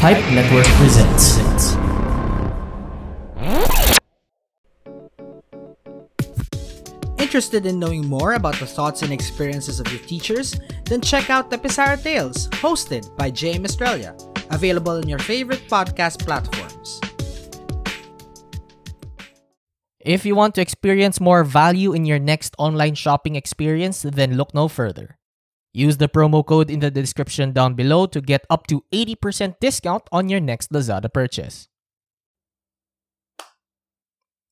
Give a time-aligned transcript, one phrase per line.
[0.00, 1.36] Pipe Network presents.
[7.18, 10.58] Interested in knowing more about the thoughts and experiences of your teachers?
[10.86, 14.16] Then check out the Pizarra Tales, hosted by Jay Australia,
[14.50, 16.98] available in your favorite podcast platforms.
[20.00, 24.54] If you want to experience more value in your next online shopping experience, then look
[24.54, 25.19] no further.
[25.72, 30.02] Use the promo code in the description down below to get up to 80% discount
[30.10, 31.68] on your next Lazada purchase.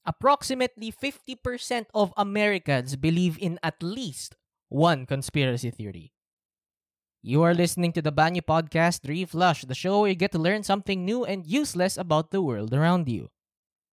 [0.07, 4.37] Approximately 50% of Americans believe in at least
[4.69, 6.13] one conspiracy theory.
[7.21, 10.63] You are listening to the Banyu Podcast Reflush, the show where you get to learn
[10.63, 13.29] something new and useless about the world around you.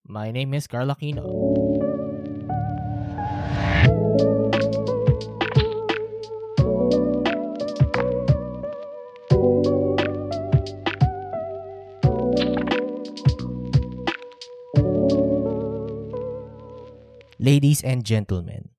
[0.07, 1.74] My name is Carl Aquino.
[17.45, 18.73] Ladies and gentlemen,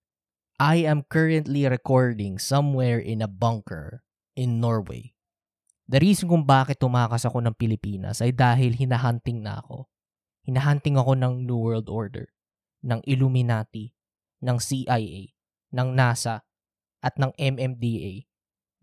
[0.59, 4.03] I am currently recording somewhere in a bunker
[4.35, 5.15] in Norway.
[5.87, 9.87] The reason kung bakit tumakas ako ng Pilipinas ay dahil hinahunting na ako.
[10.51, 12.27] Hinahunting ako ng New World Order,
[12.83, 13.95] ng Illuminati,
[14.43, 15.31] ng CIA,
[15.71, 16.43] ng NASA,
[17.07, 18.27] at ng MMDA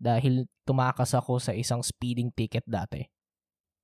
[0.00, 3.04] dahil tumakas ako sa isang speeding ticket dati.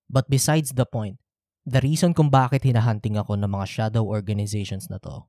[0.09, 1.21] But besides the point,
[1.69, 5.29] the reason kung bakit hinahunting ako ng mga shadow organizations na to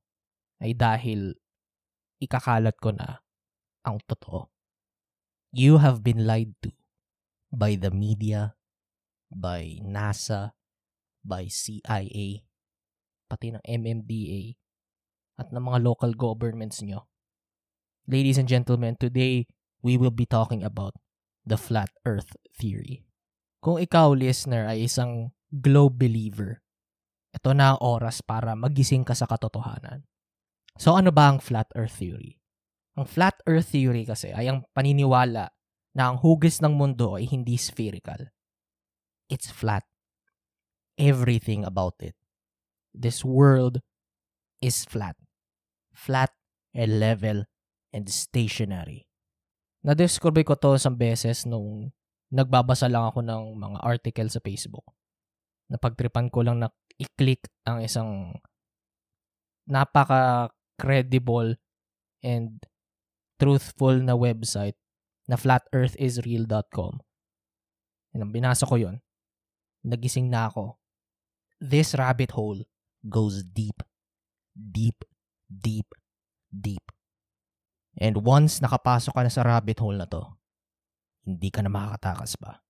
[0.62, 1.34] ay dahil
[2.22, 3.26] ikakalat ko na
[3.82, 4.54] ang totoo.
[5.52, 6.72] You have been lied to
[7.52, 8.56] by the media,
[9.28, 10.56] by NASA,
[11.26, 12.46] by CIA,
[13.28, 14.56] pati ng MMDA,
[15.42, 17.10] at ng mga local governments nyo.
[18.08, 19.50] Ladies and gentlemen, today
[19.82, 20.96] we will be talking about
[21.44, 23.04] the flat earth theory.
[23.62, 26.62] Kung ikaw, listener, ay isang globe believer,
[27.32, 30.06] ito na ang oras para magising ka sa katotohanan.
[30.80, 32.40] So ano ba ang flat earth theory?
[32.96, 35.52] Ang flat earth theory kasi ay ang paniniwala
[35.96, 38.32] na ang hugis ng mundo ay hindi spherical.
[39.32, 39.88] It's flat.
[41.00, 42.16] Everything about it.
[42.92, 43.80] This world
[44.60, 45.16] is flat.
[45.96, 46.32] Flat
[46.76, 47.48] and level
[47.92, 49.08] and stationary.
[49.84, 51.92] Na-discover ko to isang beses nung
[52.32, 54.88] nagbabasa lang ako ng mga article sa Facebook.
[55.72, 58.36] Napagtripan ko lang na i-click ang isang
[59.68, 61.62] napaka credible
[62.26, 62.66] and
[63.38, 64.78] truthful na website
[65.30, 66.98] na flatearthisreal.com.
[68.18, 69.00] And binasa ko yon.
[69.86, 70.82] Nagising na ako.
[71.62, 72.66] This rabbit hole
[73.06, 73.86] goes deep,
[74.54, 75.06] deep,
[75.46, 75.90] deep,
[76.50, 76.86] deep.
[78.02, 80.26] And once nakapasok ka na sa rabbit hole na to,
[81.22, 82.66] hindi ka na makakatakas pa.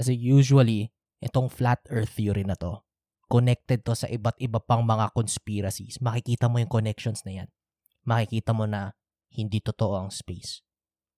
[0.00, 0.88] Kasi usually,
[1.20, 2.80] itong flat earth theory na to,
[3.30, 6.02] connected to sa iba't iba pang mga conspiracies.
[6.02, 7.48] Makikita mo yung connections na yan.
[8.02, 8.98] Makikita mo na
[9.30, 10.66] hindi totoo ang space.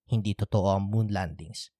[0.05, 1.73] Hindi totoo ang moon landings.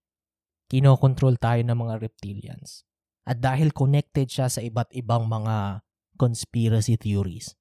[0.74, 2.82] Kinokontrol tayo ng mga reptilians.
[3.30, 5.86] At dahil connected siya sa iba't ibang mga
[6.18, 7.54] conspiracy theories,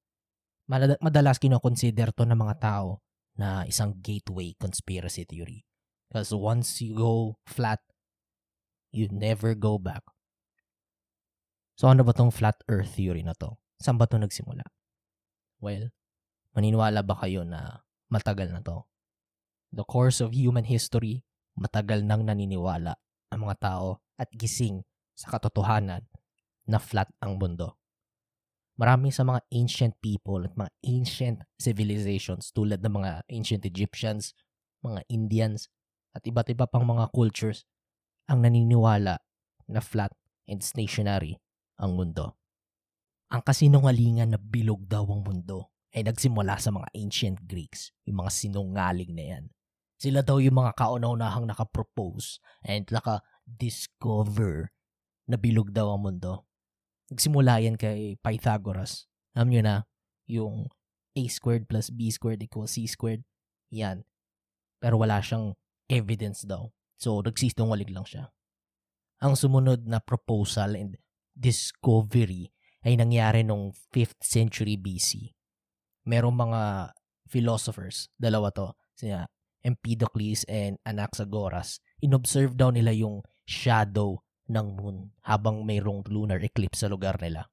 [0.98, 3.04] madalas kinoconsider to ng mga tao
[3.36, 5.68] na isang gateway conspiracy theory.
[6.08, 7.80] Because once you go flat,
[8.92, 10.04] you never go back.
[11.76, 13.56] So ano ba tong flat earth theory na to?
[13.80, 14.62] Saan ba to nagsimula?
[15.58, 15.90] Well,
[16.52, 18.84] maniniwala ba kayo na matagal na to?
[19.72, 21.24] The course of human history,
[21.56, 22.94] matagal nang naniniwala
[23.32, 24.84] ang mga tao at gising
[25.16, 26.04] sa katotohanan
[26.68, 27.80] na flat ang mundo.
[28.76, 34.36] Marami sa mga ancient people at mga ancient civilizations tulad ng mga ancient Egyptians,
[34.84, 35.68] mga Indians,
[36.12, 37.64] at iba't iba pang mga cultures
[38.28, 39.20] ang naniniwala
[39.68, 40.12] na flat
[40.48, 41.40] and stationary
[41.82, 42.38] ang mundo.
[43.34, 48.30] Ang kasinungalingan na bilog daw ang mundo ay nagsimula sa mga ancient Greeks, yung mga
[48.30, 49.44] sinungaling na yan.
[49.98, 54.70] Sila daw yung mga kauna-unahang nakapropose and naka-discover
[55.26, 56.46] na bilog daw ang mundo.
[57.12, 59.06] Nagsimula yan kay Pythagoras.
[59.36, 59.76] Alam nyo na,
[60.26, 60.70] yung
[61.12, 63.20] a squared plus b squared equals c squared.
[63.68, 64.04] Yan.
[64.80, 65.52] Pero wala siyang
[65.92, 66.72] evidence daw.
[66.96, 68.32] So, nagsisinungaling lang siya.
[69.22, 70.98] Ang sumunod na proposal and
[71.32, 72.52] discovery
[72.82, 75.32] ay nangyari nung 5th century BC.
[76.06, 76.62] Merong mga
[77.30, 79.30] philosophers, dalawa to, sina
[79.62, 84.18] Empedocles and Anaxagoras, inobserve daw nila yung shadow
[84.50, 87.46] ng moon habang mayroong lunar eclipse sa lugar nila.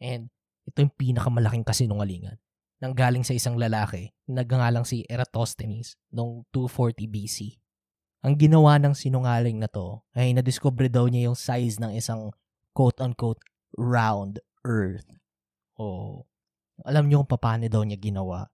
[0.00, 0.32] And
[0.64, 2.40] ito yung pinakamalaking kasinungalingan.
[2.82, 7.38] Nanggaling sa isang lalaki, nagngangalang si Eratosthenes noong 240 BC.
[8.26, 12.34] Ang ginawa ng sinungaling na to ay nadiscover daw niya yung size ng isang
[12.72, 13.40] quote-unquote
[13.76, 15.08] round earth.
[15.78, 16.28] Oh.
[16.82, 18.48] Alam niyo kung paano daw niya ginawa.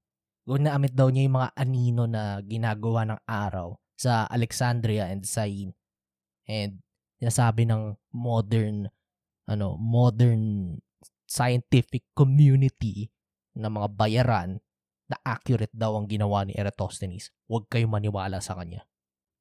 [0.45, 5.75] Kung naamit daw niya yung mga anino na ginagawa ng araw sa Alexandria and Syene.
[6.49, 6.81] And
[7.21, 8.89] sinasabi ng modern
[9.49, 10.77] ano, modern
[11.25, 13.09] scientific community
[13.57, 14.61] na mga bayaran
[15.09, 17.33] na accurate daw ang ginawa ni Eratosthenes.
[17.49, 18.85] Huwag kayo maniwala sa kanya.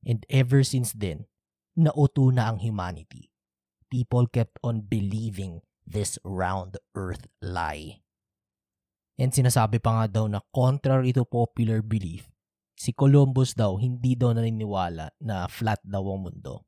[0.07, 1.27] And ever since then,
[1.75, 3.27] nauto na ang humanity.
[3.87, 8.03] People kept on believing this round earth lie.
[9.17, 12.29] And sinasabi pa nga daw na contrary to popular belief,
[12.77, 16.67] si Columbus daw hindi daw naniniwala na flat daw ang mundo.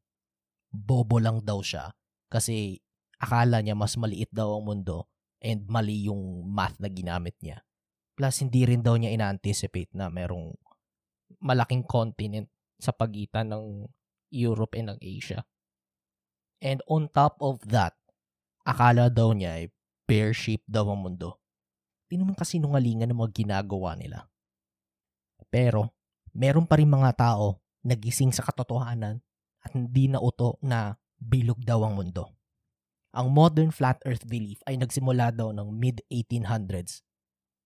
[0.72, 1.94] Bobo lang daw siya
[2.32, 2.80] kasi
[3.20, 5.12] akala niya mas maliit daw ang mundo
[5.44, 7.62] and mali yung math na ginamit niya.
[8.20, 10.52] Plus, hindi rin daw niya ina-anticipate na merong
[11.40, 13.88] malaking continent sa pagitan ng
[14.36, 15.40] Europe and ng Asia.
[16.60, 17.96] And on top of that,
[18.68, 19.66] akala daw niya ay
[20.04, 21.40] pear-shaped daw ang mundo.
[22.12, 24.28] Di naman kasi nungalingan ng mga ginagawa nila.
[25.48, 25.96] Pero,
[26.36, 29.24] meron pa rin mga tao nagising sa katotohanan
[29.64, 32.36] at hindi na uto na bilog daw ang mundo.
[33.16, 37.02] Ang modern flat earth belief ay nagsimula daw ng mid-1800s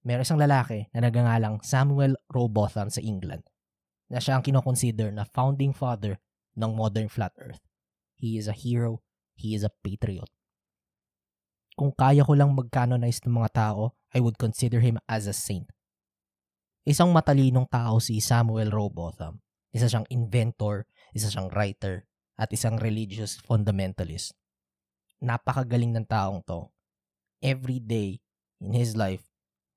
[0.04, 3.48] meron isang lalaki na nagangalang Samuel Rowbotham sa England
[4.12, 6.20] na siya ang kinoconsider na founding father
[6.60, 7.64] ng modern flat earth.
[8.24, 9.04] He is a hero,
[9.36, 10.32] he is a patriot.
[11.76, 15.68] Kung kaya ko lang mag-canonize ng mga tao, I would consider him as a saint.
[16.88, 19.44] Isang matalinong tao si Samuel Rowbotham.
[19.76, 22.08] Isa siyang inventor, isa siyang writer,
[22.40, 24.32] at isang religious fundamentalist.
[25.20, 26.72] Napakagaling ng taong to.
[27.44, 28.24] Every day
[28.64, 29.28] in his life,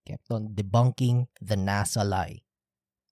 [0.07, 2.47] kept on debunking the NASA lie.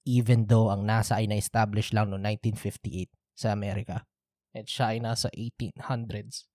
[0.06, 4.06] Even though ang NASA ay na-establish lang noong 1958 sa Amerika.
[4.54, 6.46] At siya ay nasa 1800s.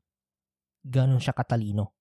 [0.88, 1.92] Ganon siya katalino.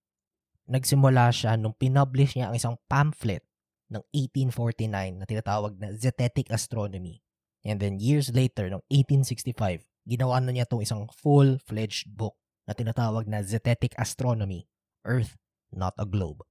[0.71, 3.43] Nagsimula siya nung pinublish niya ang isang pamphlet
[3.91, 7.19] ng 1849 na tinatawag na Zetetic Astronomy.
[7.67, 13.27] And then years later, noong 1865, ginawa na niya itong isang full-fledged book na tinatawag
[13.27, 14.69] na Zetetic Astronomy,
[15.03, 15.35] Earth,
[15.75, 16.45] Not a Globe.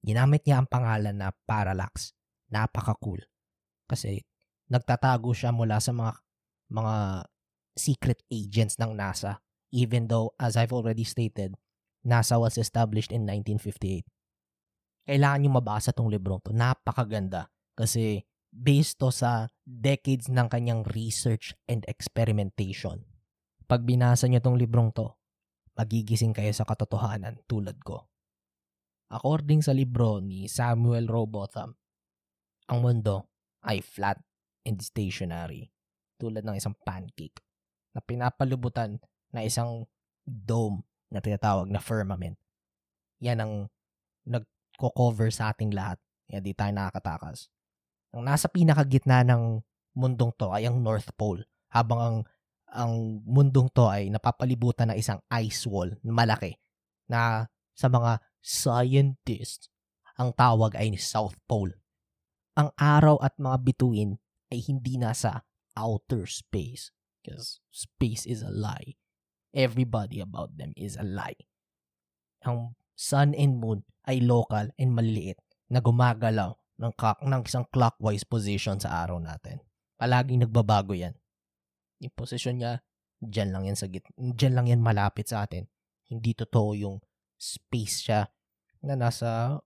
[0.00, 2.14] Ginamit niya ang pangalan na Parallax.
[2.50, 3.22] Napaka-cool.
[3.90, 4.22] Kasi
[4.70, 6.12] nagtatago siya mula sa mga
[6.72, 6.94] mga
[7.74, 9.44] secret agents ng NASA
[9.74, 11.58] even though as I've already stated,
[12.06, 14.06] NASA was established in 1958.
[15.04, 16.54] Kailangan niyo mabasa tong librong to.
[16.54, 18.22] Napakaganda kasi
[18.54, 23.02] based to sa decades ng kanyang research and experimentation.
[23.66, 25.10] Pag binasa niyo tong librong to,
[25.74, 28.06] magigising kayo sa katotohanan tulad ko.
[29.10, 31.76] According sa libro ni Samuel Robotham,
[32.70, 33.28] ang mundo
[33.66, 34.16] ay flat
[34.64, 35.68] and stationary
[36.16, 37.43] tulad ng isang pancake
[37.94, 38.98] na pinapalubutan
[39.30, 39.86] na isang
[40.26, 42.36] dome na tinatawag na firmament.
[43.22, 43.52] Yan ang
[44.26, 46.02] nagko-cover sa ating lahat.
[46.26, 47.48] Kaya di tayo nakakatakas.
[48.10, 49.62] Ang nasa pinakagitna ng
[49.94, 52.16] mundong to ay ang North Pole habang ang
[52.74, 56.58] ang mundong to ay napapalibutan ng isang ice wall na malaki
[57.06, 59.70] na sa mga scientist,
[60.18, 61.74] ang tawag ay South Pole.
[62.58, 64.18] Ang araw at mga bituin
[64.50, 66.90] ay hindi nasa outer space
[67.24, 69.00] because space is a lie.
[69.56, 71.40] Everybody about them is a lie.
[72.44, 75.40] Ang sun and moon ay local and maliliit
[75.72, 79.64] na gumagalaw ng, ka- ng isang clockwise position sa araw natin.
[79.96, 81.16] Palaging nagbabago yan.
[82.04, 82.84] Yung position niya,
[83.24, 85.64] dyan lang yan sa git, dyan lang yan malapit sa atin.
[86.04, 87.00] Hindi totoo yung
[87.40, 88.28] space siya
[88.84, 89.56] na nasa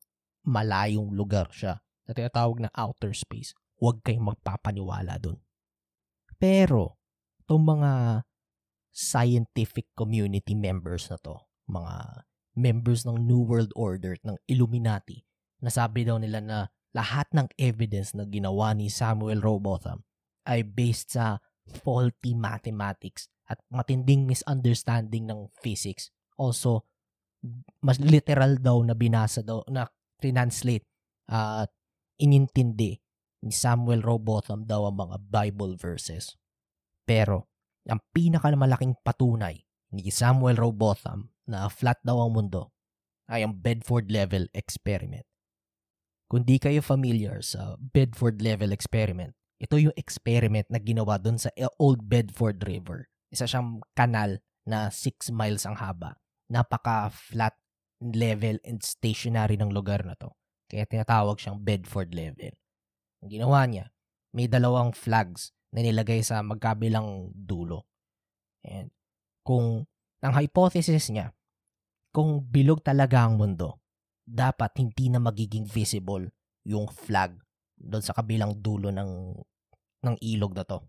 [0.47, 3.52] malayong lugar siya na tinatawag na outer space.
[3.83, 5.42] Huwag kayong magpapaniwala dun.
[6.38, 6.98] Pero,
[7.49, 8.23] itong mga
[8.93, 12.28] scientific community members na to, mga
[12.61, 15.25] members ng New World Order, ng Illuminati,
[15.64, 20.05] nasabi daw nila na lahat ng evidence na ginawa ni Samuel Robotham
[20.45, 26.12] ay based sa faulty mathematics at matinding misunderstanding ng physics.
[26.37, 26.85] Also,
[27.81, 29.88] mas literal daw na binasa daw, na
[30.21, 30.85] translate
[31.33, 33.00] at uh, inintindi
[33.40, 36.37] ni Samuel Robotham daw ang mga Bible verses.
[37.09, 37.49] Pero,
[37.88, 39.65] ang pinakamalaking patunay
[39.97, 42.77] ni Samuel Robotham na flat daw ang mundo
[43.33, 45.25] ay ang Bedford Level Experiment.
[46.29, 51.49] Kung di kayo familiar sa Bedford Level Experiment, ito yung experiment na ginawa doon sa
[51.81, 53.09] Old Bedford River.
[53.33, 57.55] Isa siyang kanal na 6 miles ang haba napaka-flat
[58.00, 60.33] level and stationary ng lugar na to.
[60.69, 62.53] Kaya tinatawag siyang Bedford level.
[63.25, 63.93] Ang ginawa niya,
[64.33, 67.88] may dalawang flags na nilagay sa magkabilang dulo.
[68.64, 68.92] And
[69.44, 69.84] kung
[70.25, 71.32] ang hypothesis niya,
[72.10, 73.78] kung bilog talaga ang mundo,
[74.25, 76.28] dapat hindi na magiging visible
[76.68, 77.37] yung flag
[77.78, 79.38] doon sa kabilang dulo ng
[80.04, 80.84] ng ilog na to.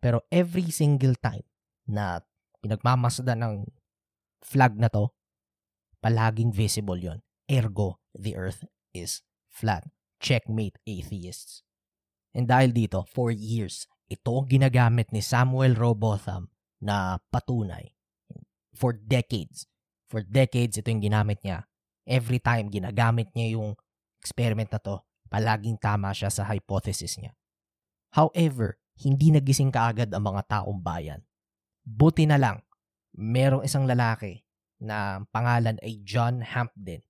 [0.00, 1.44] Pero every single time
[1.88, 2.20] na
[2.60, 3.54] pinagmamasdan ng
[4.44, 5.12] flag na to,
[6.04, 7.24] palaging visible yon.
[7.48, 9.88] Ergo, the earth is flat.
[10.20, 11.63] Checkmate, atheists.
[12.34, 16.50] And dahil dito, for years, ito ang ginagamit ni Samuel Robotham
[16.82, 17.94] na patunay.
[18.74, 19.70] For decades.
[20.10, 21.64] For decades, ito yung ginamit niya.
[22.04, 23.78] Every time ginagamit niya yung
[24.20, 25.00] experiment na to,
[25.30, 27.32] palaging tama siya sa hypothesis niya.
[28.12, 31.22] However, hindi nagising kaagad ang mga taong bayan.
[31.82, 32.62] Buti na lang,
[33.14, 34.42] merong isang lalaki
[34.82, 37.02] na pangalan ay John Hampden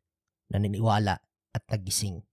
[0.48, 1.20] na niniwala
[1.52, 2.24] at nagising.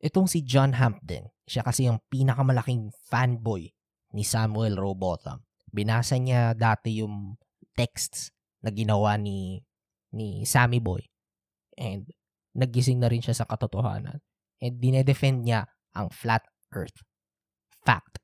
[0.00, 3.66] Itong si John Hampden, siya kasi ang pinakamalaking fanboy
[4.14, 5.42] ni Samuel Robotham.
[5.66, 7.34] Binasa niya dati yung
[7.74, 8.30] texts
[8.62, 9.58] na ginawa ni
[10.14, 11.02] ni Sammy Boy
[11.74, 12.06] and
[12.54, 14.22] nagising na rin siya sa katotohanan
[14.62, 17.02] and dinedefend niya ang flat earth.
[17.82, 18.22] Fact.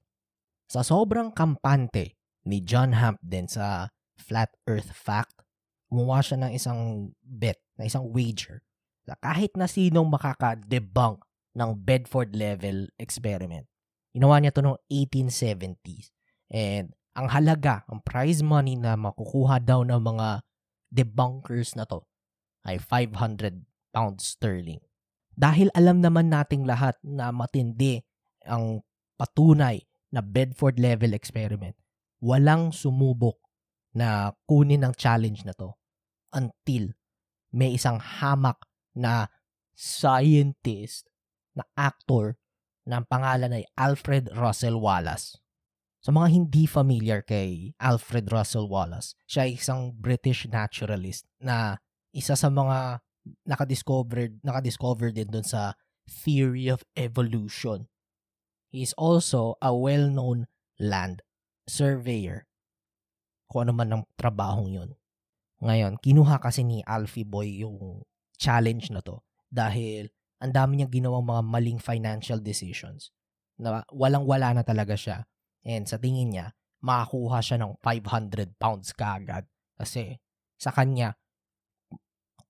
[0.71, 5.43] Sa sobrang kampante ni John Hampden sa flat earth fact,
[5.91, 8.63] gumawa siya ng isang bet, na isang wager
[9.07, 11.23] na kahit na sinong makaka-debunk
[11.57, 13.65] ng Bedford level experiment.
[14.13, 16.13] Ginawa niya to noong 1870s.
[16.53, 20.45] And ang halaga, ang prize money na makukuha daw ng mga
[20.93, 22.05] debunkers na to
[22.69, 23.65] ay 500
[23.97, 24.85] pounds sterling.
[25.33, 28.05] Dahil alam naman nating lahat na matindi
[28.45, 28.85] ang
[29.17, 29.81] patunay
[30.13, 31.77] na Bedford level experiment,
[32.21, 33.41] walang sumubok
[33.97, 35.73] na kunin ang challenge na to
[36.37, 36.93] until
[37.53, 38.61] may isang hamak
[38.93, 39.29] na
[39.73, 41.09] scientist,
[41.57, 42.37] na actor,
[42.87, 45.41] na ang pangalan ay Alfred Russel Wallace.
[46.05, 51.83] Sa mga hindi familiar kay Alfred Russel Wallace, siya ay isang British naturalist na
[52.15, 53.03] isa sa mga
[53.43, 55.75] nakadiscovered, nakadiscover din dun sa
[56.07, 57.91] theory of evolution.
[58.71, 60.47] He is also a well-known
[60.79, 61.27] land
[61.67, 62.47] surveyor.
[63.51, 64.91] Kung ano man ang trabahong yun.
[65.59, 68.07] Ngayon, kinuha kasi ni Alfie Boy yung
[68.39, 73.13] challenge na to dahil ang dami niyang ginawang mga maling financial decisions
[73.57, 75.25] na walang-wala na talaga siya.
[75.65, 76.53] And sa tingin niya,
[76.85, 80.21] makakuha siya ng 500 pounds kaagad kasi
[80.57, 81.17] sa kanya,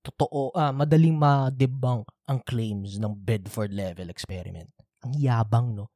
[0.03, 4.71] totoo, uh, madaling ma-debunk ang claims ng Bedford level experiment.
[5.03, 5.91] Ang yabang, no?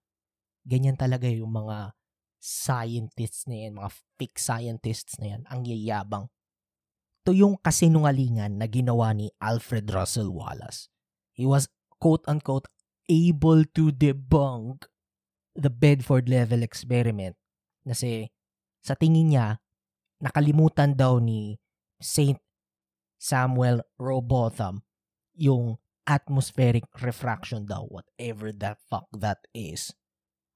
[0.64, 1.96] Ganyan talaga yung mga
[2.42, 5.42] scientists na yan, mga fake scientists na yan.
[5.48, 6.26] Ang yayabang.
[7.22, 10.90] Ito yung kasinungalingan na ginawa ni Alfred Russel Wallace.
[11.38, 11.70] He was
[12.02, 12.66] quote-unquote
[13.06, 14.90] able to debunk
[15.54, 17.38] the Bedford level experiment.
[17.86, 18.34] Kasi
[18.82, 19.62] sa tingin niya,
[20.18, 21.62] nakalimutan daw ni
[22.02, 22.42] Saint
[23.22, 24.82] Samuel Robotham
[25.38, 25.78] yung
[26.10, 29.94] atmospheric refraction daw, whatever the fuck that is.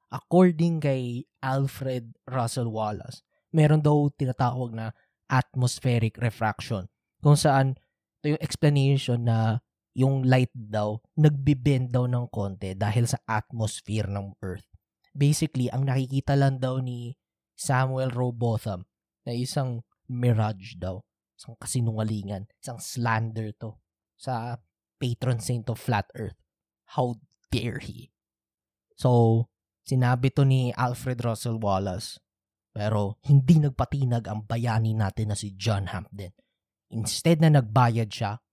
[0.10, 3.22] According kay Alfred Russell Wallace,
[3.54, 4.92] meron daw tinatawag na
[5.30, 6.86] atmospheric refraction
[7.22, 7.74] kung saan
[8.22, 9.65] ito yung explanation na
[9.96, 14.68] yung light daw, nagbe-bend daw ng konti dahil sa atmosphere ng Earth.
[15.16, 17.16] Basically, ang nakikita lang daw ni
[17.56, 18.84] Samuel Robotham
[19.24, 21.00] na isang mirage daw.
[21.40, 22.52] Isang kasinungalingan.
[22.60, 23.80] Isang slander to
[24.20, 24.60] sa
[25.00, 26.40] patron saint of flat earth.
[26.96, 27.20] How
[27.52, 28.12] dare he?
[28.96, 29.44] So,
[29.84, 32.20] sinabi to ni Alfred Russel Wallace.
[32.76, 36.36] Pero hindi nagpatinag ang bayani natin na si John Hampden.
[36.92, 38.44] Instead na nagbayad siya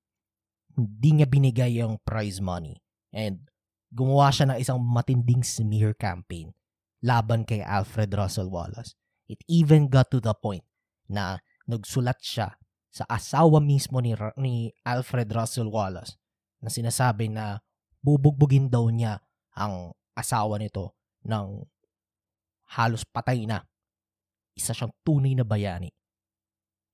[0.77, 2.81] hindi niya binigay yung prize money.
[3.13, 3.49] And
[3.93, 6.57] gumawa siya ng isang matinding smear campaign
[7.05, 8.95] laban kay Alfred Russel Wallace.
[9.27, 10.65] It even got to the point
[11.11, 12.57] na nagsulat siya
[12.93, 16.17] sa asawa mismo ni, ni Alfred Russel Wallace
[16.63, 17.59] na sinasabi na
[18.01, 19.19] bubugbugin daw niya
[19.59, 20.95] ang asawa nito
[21.27, 21.65] ng
[22.73, 23.61] halos patay na.
[24.53, 25.89] Isa siyang tunay na bayani.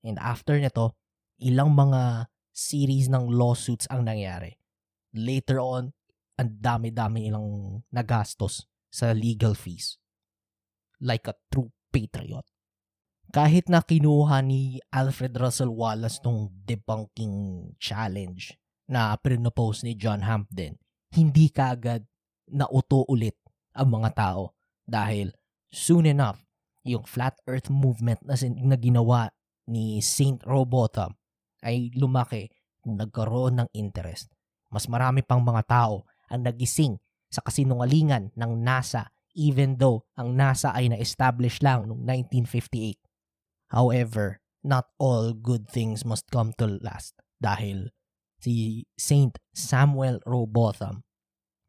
[0.03, 0.95] And after nito,
[1.43, 4.59] ilang mga series ng lawsuits ang nangyari.
[5.15, 5.95] Later on,
[6.35, 9.95] ang dami-dami ilang nagastos sa legal fees.
[10.99, 12.43] Like a true patriot.
[13.29, 18.57] Kahit na kinuha ni Alfred Russel Wallace tong debunking challenge
[18.89, 20.75] na pinopose ni John Hampden,
[21.13, 22.03] hindi kaagad
[22.49, 23.37] nauto ulit
[23.77, 24.57] ang mga tao
[24.89, 25.29] dahil
[25.69, 26.41] soon enough,
[26.81, 28.33] yung flat earth movement na,
[28.65, 29.29] na ginawa
[29.69, 31.18] ni Saint Robotham
[31.63, 32.49] ay lumaki
[32.85, 34.31] nagkaroon ng interest.
[34.69, 36.97] Mas marami pang mga tao ang nagising
[37.29, 42.97] sa kasinungalingan ng NASA even though ang NASA ay na-establish lang noong 1958.
[43.69, 47.93] However, not all good things must come to last dahil
[48.41, 51.05] si Saint Samuel Rowbotham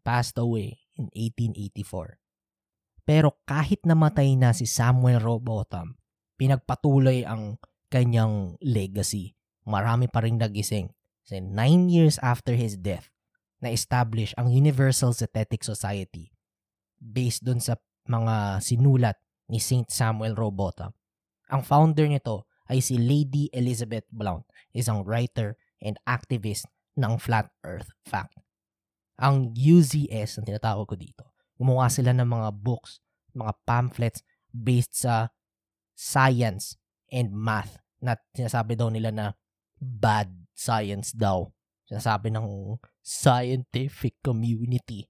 [0.03, 2.19] passed away in 1884.
[3.05, 5.99] Pero kahit namatay na si Samuel Rowbotham,
[6.41, 7.59] pinagpatuloy ang
[7.91, 9.35] kanyang legacy.
[9.71, 10.91] Marami pa rin nagising.
[11.23, 13.07] Kasi nine years after his death,
[13.63, 16.33] na-establish ang Universal Zetetic Society
[16.99, 19.87] based dun sa mga sinulat ni St.
[19.87, 20.91] Samuel Rowbotham.
[21.53, 27.91] Ang founder nito ay si Lady Elizabeth Blount, isang writer and activist ng Flat Earth
[28.07, 28.39] Fact.
[29.21, 33.03] Ang UZS, ang tinatawag ko dito, gumawa sila ng mga books,
[33.37, 35.29] mga pamphlets based sa
[35.93, 36.79] science
[37.13, 39.27] and math na sinasabi daw nila na
[39.81, 41.49] bad science daw.
[41.89, 45.09] Sinasabi ng scientific community.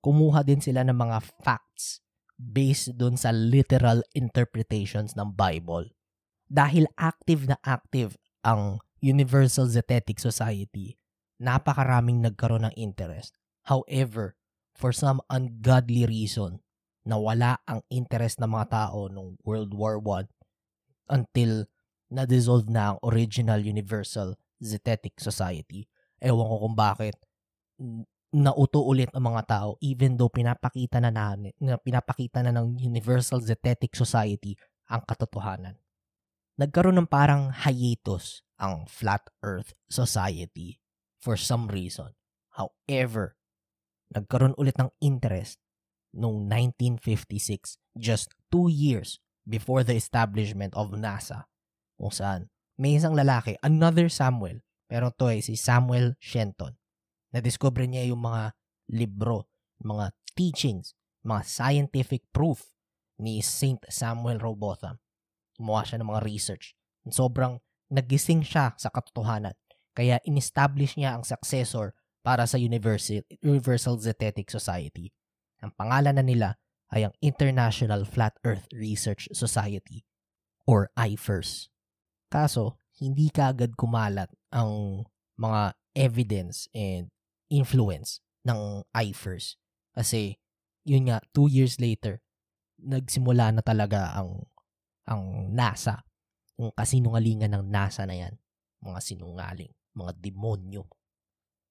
[0.00, 2.00] Kumuha din sila ng mga facts
[2.38, 5.92] based dun sa literal interpretations ng Bible.
[6.48, 8.16] Dahil active na active
[8.46, 10.96] ang Universal Zetetic Society,
[11.40, 13.36] napakaraming nagkaroon ng interest.
[13.68, 14.36] However,
[14.72, 16.60] for some ungodly reason,
[17.04, 20.24] nawala ang interest ng mga tao nung World War I
[21.12, 21.68] until
[22.14, 25.84] na-dissolve na ang original Universal Zetetic Society.
[26.22, 27.18] Ewan ko kung bakit
[28.34, 33.42] nauto ulit ang mga tao even though pinapakita na, na, na pinapakita na ng Universal
[33.42, 34.54] Zetetic Society
[34.90, 35.78] ang katotohanan.
[36.54, 40.78] Nagkaroon ng parang hiatus ang Flat Earth Society
[41.18, 42.14] for some reason.
[42.54, 43.34] However,
[44.14, 45.58] nagkaroon ulit ng interest
[46.14, 51.50] noong 1956, just two years before the establishment of NASA,
[51.98, 56.74] kung saan may isang lalaki, another Samuel, pero to ay si Samuel Shenton,
[57.30, 58.54] na-discover niya yung mga
[58.90, 59.46] libro,
[59.78, 62.74] mga teachings, mga scientific proof
[63.18, 64.98] ni Saint Samuel Rowbotham.
[65.54, 66.74] Gumawa siya ng mga research.
[67.06, 67.62] Sobrang
[67.94, 69.54] nagising siya sa katotohanan.
[69.94, 71.94] Kaya in-establish niya ang successor
[72.26, 75.14] para sa Universal, Universal Zetetic Society.
[75.62, 76.58] Ang pangalan na nila
[76.90, 80.02] ay ang International Flat Earth Research Society
[80.66, 81.73] or IFERS.
[82.34, 85.06] Kaso, hindi kaagad kumalat ang
[85.38, 87.14] mga evidence and
[87.46, 89.54] influence ng IFERS.
[89.94, 90.42] Kasi,
[90.82, 92.18] yun nga, two years later,
[92.82, 94.50] nagsimula na talaga ang
[95.06, 96.02] ang NASA.
[96.58, 98.34] Yung kasinungalingan ng NASA na yan.
[98.82, 100.90] Mga sinungaling, mga demonyo.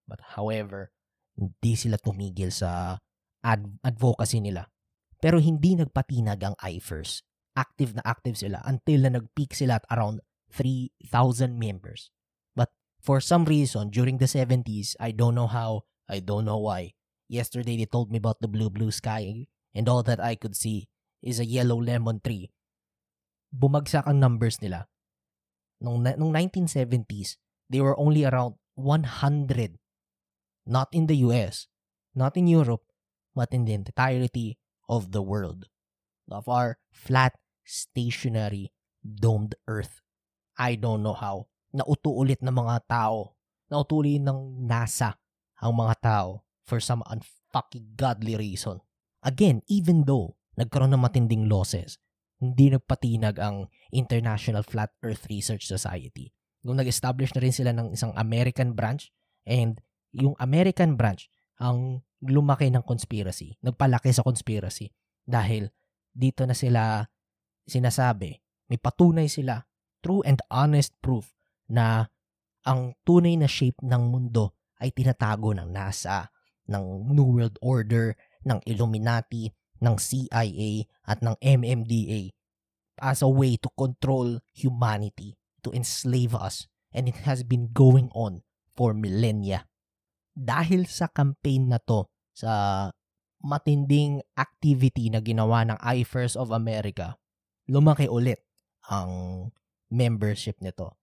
[0.08, 0.96] But however,
[1.36, 2.96] hindi sila tumigil sa
[3.44, 4.72] ad- advocacy nila.
[5.20, 7.20] Pero hindi nagpatinag ang IFERS.
[7.52, 10.24] Active na active sila until na nag-peak sila at around
[10.54, 12.14] 3,000 members.
[12.56, 12.70] But
[13.02, 16.94] for some reason, during the 70s, I don't know how, I don't know why.
[17.28, 20.88] Yesterday, they told me about the blue, blue sky, and all that I could see
[21.24, 22.54] is a yellow lemon tree.
[23.50, 24.86] Bumagsak ang numbers nila.
[25.82, 29.80] Nung, nung 1970s, they were only around 100.
[30.66, 31.68] Not in the US,
[32.14, 32.86] not in Europe,
[33.34, 35.66] but in the entirety of the world.
[36.30, 37.34] Of our flat,
[37.66, 38.72] stationary,
[39.04, 40.03] domed earth.
[40.58, 43.34] I don't know how nauto ulit ng mga tao.
[43.68, 45.18] Nauto ulit ng NASA
[45.58, 46.30] ang mga tao
[46.62, 48.80] for some unfucking godly reason.
[49.26, 51.98] Again, even though nagkaroon ng matinding losses,
[52.38, 56.30] hindi nagpatinag ang International Flat Earth Research Society.
[56.64, 59.12] Nung nag-establish na rin sila ng isang American branch
[59.44, 59.82] and
[60.14, 64.92] yung American branch ang lumaki ng conspiracy, nagpalaki sa conspiracy
[65.24, 65.72] dahil
[66.12, 67.04] dito na sila
[67.64, 68.38] sinasabi,
[68.70, 69.64] may patunay sila,
[70.04, 71.32] true and honest proof
[71.72, 72.12] na
[72.68, 74.52] ang tunay na shape ng mundo
[74.84, 76.28] ay tinatago ng NASA,
[76.68, 79.48] ng New World Order, ng Illuminati,
[79.80, 82.32] ng CIA at ng MMDA
[83.00, 88.44] as a way to control humanity, to enslave us, and it has been going on
[88.78, 89.66] for millennia.
[90.34, 92.90] Dahil sa campaign na to, sa
[93.44, 97.20] matinding activity na ginawa ng IFERS of America,
[97.68, 98.40] lumaki ulit
[98.88, 99.52] ang
[99.94, 100.98] membership nito.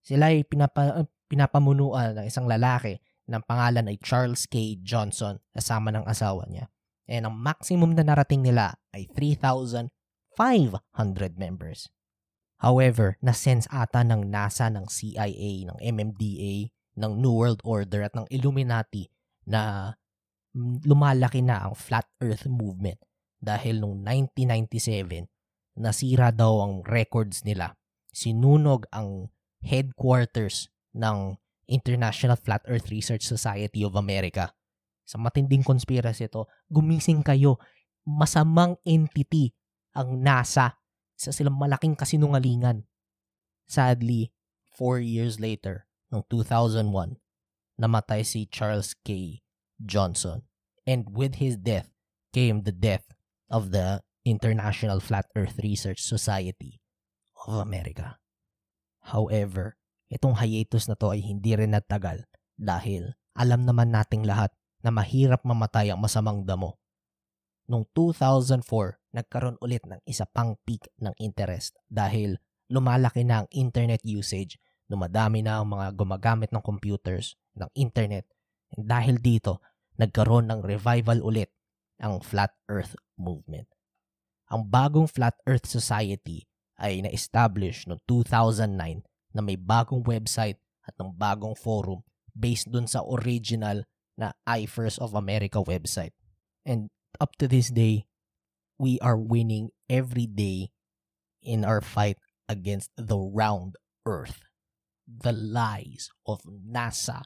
[0.00, 2.96] Sila ay pinapa, pinapamunuan ng isang lalaki
[3.28, 4.80] ng pangalan ay Charles K.
[4.80, 6.72] Johnson kasama ng asawa niya.
[7.04, 9.92] And ang maximum na narating nila ay 3,500
[11.36, 11.92] members.
[12.60, 16.68] However, na-sense ata ng NASA, ng CIA, ng MMDA,
[17.00, 19.08] ng New World Order at ng Illuminati
[19.48, 19.94] na
[20.84, 23.00] lumalaki na ang Flat Earth Movement
[23.40, 27.79] dahil noong 1997, nasira daw ang records nila.
[28.10, 29.30] Sinunog ang
[29.62, 31.38] headquarters ng
[31.70, 34.50] International Flat Earth Research Society of America.
[35.06, 37.58] Sa matinding conspiracy ito, gumising kayo.
[38.10, 39.52] masamang entity
[39.94, 40.80] ang NASA.
[41.14, 42.88] Isa silang malaking kasinungalingan.
[43.68, 44.32] Sadly,
[44.72, 47.20] four years later, noong 2001,
[47.76, 49.40] namatay si Charles K.
[49.78, 50.48] Johnson.
[50.88, 51.92] And with his death
[52.32, 53.12] came the death
[53.52, 56.79] of the International Flat Earth Research Society
[57.46, 58.20] of America.
[59.00, 59.78] However,
[60.12, 62.28] itong hiatus na to ay hindi rin nagtagal
[62.60, 64.52] dahil alam naman nating lahat
[64.84, 66.80] na mahirap mamatay ang masamang damo.
[67.70, 68.66] Noong 2004,
[69.14, 72.34] nagkaroon ulit ng isa pang peak ng interest dahil
[72.66, 74.58] lumalaki na ang internet usage,
[74.90, 78.26] dumadami na ang mga gumagamit ng computers, ng internet.
[78.74, 79.62] And dahil dito,
[80.02, 81.54] nagkaroon ng revival ulit
[82.02, 83.70] ang Flat Earth Movement.
[84.50, 86.49] Ang bagong Flat Earth Society
[86.80, 89.04] ay na-establish noong 2009
[89.36, 93.84] na may bagong website at ng bagong forum based dun sa original
[94.16, 96.16] na iFirst of America website.
[96.64, 96.90] And
[97.20, 98.08] up to this day,
[98.80, 100.72] we are winning every day
[101.44, 102.16] in our fight
[102.48, 104.40] against the round earth.
[105.04, 107.22] The lies of NASA,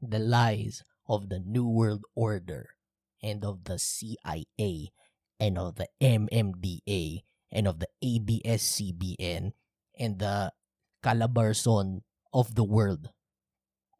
[0.00, 2.74] the lies of the New World Order,
[3.22, 4.90] and of the CIA,
[5.40, 9.52] and of the MMDA, and of the ABS-CBN,
[9.98, 10.52] and the
[11.02, 13.10] Calabarzon of the world.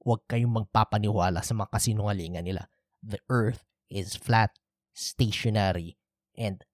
[0.04, 2.70] Huwag kayong magpapaniwala sa mga kasinungalingan nila.
[3.02, 4.56] The earth is flat,
[4.94, 5.98] stationary,
[6.36, 6.64] and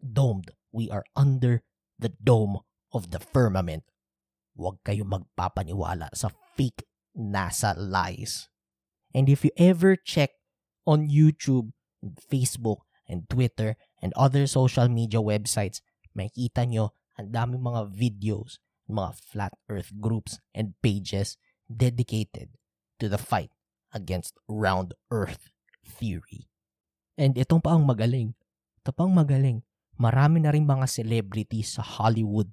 [0.00, 0.52] domed.
[0.72, 1.64] We are under
[1.96, 2.60] the dome
[2.92, 3.88] of the firmament.
[4.56, 6.84] Huwag kayong magpapaniwala sa fake
[7.16, 8.48] NASA lies.
[9.16, 10.36] And if you ever check
[10.84, 11.72] on YouTube,
[12.04, 15.82] Facebook, and Twitter, and other social media websites,
[16.14, 21.34] makikita nyo ang daming mga videos, mga flat earth groups and pages
[21.66, 22.54] dedicated
[23.02, 23.50] to the fight
[23.90, 25.50] against round earth
[25.82, 26.46] theory.
[27.18, 28.38] And itong pa ang magaling.
[28.86, 29.66] Ito pang magaling.
[29.98, 32.46] Marami na rin mga celebrities sa Hollywood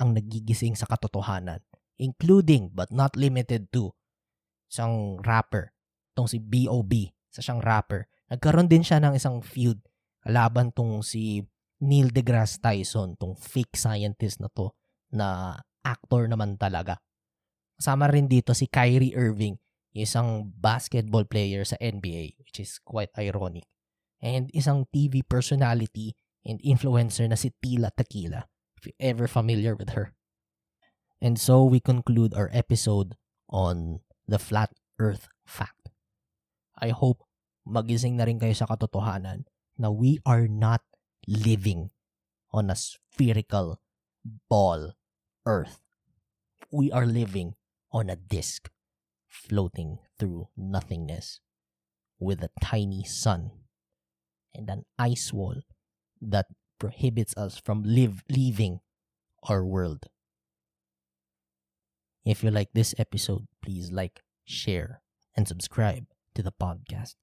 [0.00, 1.60] ang nagigising sa katotohanan,
[2.00, 3.92] including but not limited to
[4.70, 5.70] isang rapper,
[6.16, 8.10] tong si B.O.B., sa siyang rapper.
[8.30, 9.82] Nagkaroon din siya ng isang feud
[10.28, 11.44] laban tong si
[11.84, 14.72] Neil deGrasse Tyson, tong fake scientist na to,
[15.12, 16.96] na actor naman talaga.
[17.76, 19.60] Kasama rin dito si Kyrie Irving,
[19.92, 23.68] isang basketball player sa NBA, which is quite ironic.
[24.24, 26.16] And isang TV personality
[26.48, 28.48] and influencer na si Tila Tequila,
[28.80, 30.16] if you're ever familiar with her.
[31.20, 33.16] And so we conclude our episode
[33.52, 35.92] on the flat earth fact.
[36.80, 37.24] I hope
[37.68, 40.82] magising na rin kayo sa katotohanan na we are not
[41.26, 41.90] living
[42.52, 43.80] on a spherical
[44.48, 44.92] ball
[45.46, 45.80] earth.
[46.70, 47.54] We are living
[47.92, 48.70] on a disk
[49.28, 51.40] floating through nothingness
[52.18, 53.50] with a tiny sun
[54.54, 55.62] and an ice wall
[56.20, 56.46] that
[56.78, 58.80] prohibits us from live, leaving
[59.48, 60.06] our world.
[62.24, 65.02] If you like this episode, please like, share,
[65.36, 67.14] and subscribe to the podcast.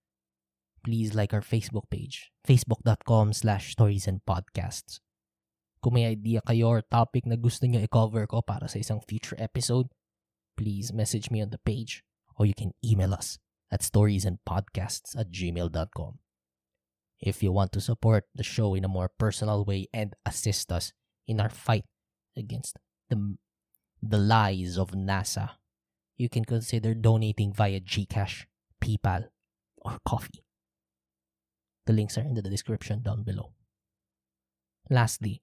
[0.84, 4.98] Please like our Facebook page, facebook.com slash stories and podcasts.
[5.82, 9.38] Kung may idea kayo or topic na gusto nyo i-cover ko para sa isang future
[9.38, 9.90] episode,
[10.58, 12.06] please message me on the page
[12.38, 13.38] or you can email us
[13.70, 16.22] at storiesandpodcasts at gmail.com.
[17.22, 20.94] If you want to support the show in a more personal way and assist us
[21.28, 21.86] in our fight
[22.36, 22.78] against
[23.10, 23.38] the,
[24.02, 25.62] the lies of NASA,
[26.18, 28.46] you can consider donating via Gcash,
[28.82, 29.30] PayPal,
[29.78, 30.42] or Coffee.
[31.86, 33.54] The links are in the description down below.
[34.90, 35.42] Lastly,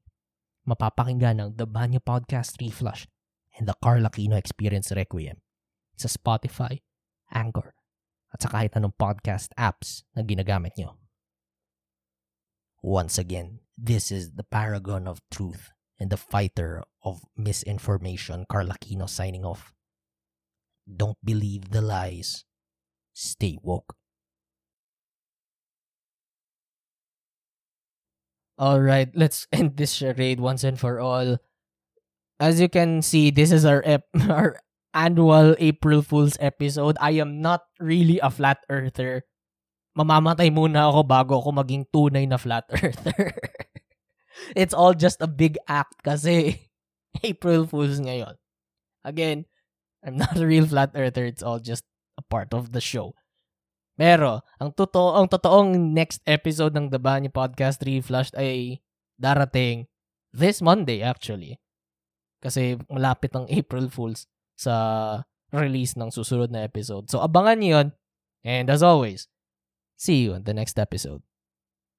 [0.68, 3.10] mapapakinggan ng The Banyo Podcast Reflush
[3.58, 5.42] and the Carl Aquino Experience Requiem
[5.98, 6.78] sa Spotify,
[7.34, 7.74] Anchor,
[8.30, 10.94] at sa kahit anong podcast apps na ginagamit nyo.
[12.78, 19.10] Once again, this is the paragon of truth and the fighter of misinformation, Carl Aquino
[19.10, 19.74] signing off.
[20.86, 22.46] Don't believe the lies.
[23.10, 23.97] Stay woke.
[28.58, 31.38] All right, let's end this charade once and for all.
[32.38, 34.58] As you can see, this is our ep- our
[34.94, 36.98] annual April Fool's episode.
[37.00, 39.22] I am not really a flat earther.
[39.98, 43.34] Mamamatay muna ako bago ako maging tunay na flat earther.
[44.54, 46.70] It's all just a big act kasi
[47.22, 48.38] April Fool's ngayon.
[49.02, 49.46] Again,
[50.02, 51.26] I'm not a real flat earther.
[51.26, 51.82] It's all just
[52.18, 53.14] a part of the show.
[53.98, 58.78] Pero, ang totoo, ang totoong next episode ng The Banyo Podcast Reflushed ay
[59.18, 59.90] darating
[60.30, 61.58] this Monday actually.
[62.38, 64.74] Kasi malapit ang April Fools sa
[65.50, 67.10] release ng susunod na episode.
[67.10, 67.88] So, abangan niyo yun.
[68.46, 69.26] And as always,
[69.98, 71.26] see you in the next episode.